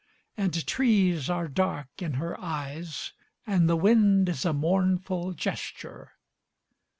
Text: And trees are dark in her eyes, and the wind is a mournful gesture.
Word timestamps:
And 0.35 0.65
trees 0.65 1.29
are 1.29 1.47
dark 1.47 2.01
in 2.01 2.13
her 2.13 2.35
eyes, 2.41 3.13
and 3.45 3.69
the 3.69 3.75
wind 3.77 4.29
is 4.29 4.45
a 4.45 4.51
mournful 4.51 5.33
gesture. 5.33 6.13